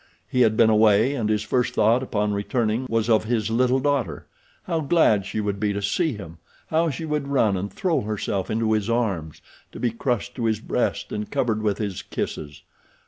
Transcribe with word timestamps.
He 0.27 0.41
had 0.41 0.57
been 0.57 0.71
away 0.71 1.13
and 1.13 1.29
his 1.29 1.43
first 1.43 1.75
thought 1.75 2.01
upon 2.01 2.33
returning 2.33 2.87
was 2.89 3.07
of 3.07 3.25
his 3.25 3.51
little 3.51 3.79
daughter. 3.79 4.25
How 4.63 4.79
glad 4.79 5.27
she 5.27 5.39
would 5.39 5.59
be 5.59 5.73
to 5.73 5.81
see 5.83 6.13
him! 6.13 6.39
How 6.69 6.89
she 6.89 7.05
would 7.05 7.27
run 7.27 7.55
and 7.55 7.71
throw 7.71 8.01
herself 8.01 8.49
into 8.49 8.73
his 8.73 8.89
arms, 8.89 9.43
to 9.71 9.79
be 9.79 9.91
crushed 9.91 10.33
to 10.37 10.45
his 10.45 10.59
breast 10.59 11.11
and 11.11 11.29
covered 11.29 11.61
with 11.61 11.77
his 11.77 12.01
kisses. 12.01 12.63